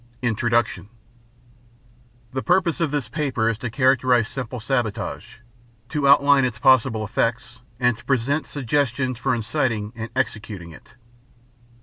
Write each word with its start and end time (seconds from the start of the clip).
INTRODUCTION 0.23 0.89
The 2.31 2.41
purpose 2.41 2.79
of 2.81 2.89
this 2.89 3.07
paper 3.07 3.47
is 3.47 3.59
to 3.59 3.69
characterize 3.69 4.27
simple 4.27 4.59
sabotage, 4.59 5.35
to 5.89 6.07
outline 6.07 6.43
its 6.43 6.57
possible 6.57 7.05
effects, 7.05 7.61
and 7.79 7.95
to 7.95 8.03
present 8.05 8.47
suggestions 8.47 9.19
for 9.19 9.35
inciting 9.35 9.93
and 9.95 10.09
executing 10.15 10.71
it. 10.71 10.95